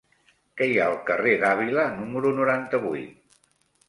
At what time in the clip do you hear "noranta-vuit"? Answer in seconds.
2.39-3.37